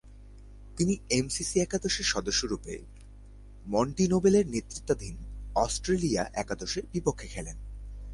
[0.77, 2.73] তিনি এমসিসি একাদশের সদস্যরূপে
[3.65, 5.15] মন্টি নোবেলের নেতৃত্বাধীন
[5.55, 7.57] অস্ট্রেলিয়া একাদশের বিপক্ষে খেলেন।